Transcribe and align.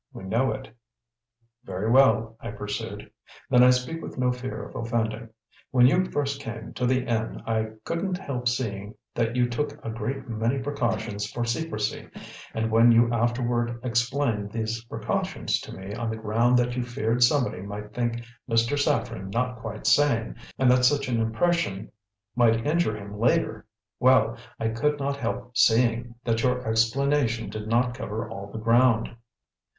We 0.13 0.23
know 0.23 0.51
it." 0.51 0.75
"Very 1.63 1.87
well," 1.91 2.35
I 2.39 2.49
pursued; 2.49 3.11
"then 3.51 3.61
I 3.61 3.69
speak 3.69 4.01
with 4.01 4.17
no 4.17 4.31
fear 4.31 4.63
of 4.63 4.73
offending. 4.75 5.29
When 5.69 5.85
you 5.85 6.05
first 6.05 6.41
came 6.41 6.73
to 6.73 6.87
the 6.87 7.05
inn 7.05 7.43
I 7.45 7.73
couldn't 7.85 8.17
help 8.17 8.47
seeing 8.47 8.95
that 9.13 9.35
you 9.35 9.47
took 9.47 9.73
a 9.85 9.91
great 9.91 10.27
many 10.27 10.57
precautions 10.57 11.29
for 11.31 11.45
secrecy; 11.45 12.09
and 12.55 12.71
when 12.71 12.91
you 12.91 13.13
afterward 13.13 13.79
explained 13.83 14.51
these 14.51 14.83
precautions 14.85 15.59
to 15.61 15.71
me 15.71 15.93
on 15.93 16.09
the 16.09 16.15
ground 16.17 16.57
that 16.57 16.75
you 16.75 16.81
feared 16.83 17.21
somebody 17.21 17.61
might 17.61 17.93
think 17.93 18.23
Mr. 18.49 18.79
Saffren 18.79 19.29
not 19.29 19.57
quite 19.57 19.85
sane, 19.85 20.35
and 20.57 20.71
that 20.71 20.83
such 20.83 21.09
an 21.09 21.21
impression 21.21 21.91
might 22.35 22.65
injure 22.65 22.97
him 22.97 23.19
later 23.19 23.67
well, 23.99 24.35
I 24.59 24.69
could 24.69 24.97
not 24.97 25.17
help 25.17 25.55
seeing 25.55 26.15
that 26.23 26.41
your 26.41 26.67
explanation 26.67 27.51
did 27.51 27.67
not 27.67 27.93
cover 27.93 28.27
all 28.27 28.51
the 28.51 28.57
ground." 28.57 29.15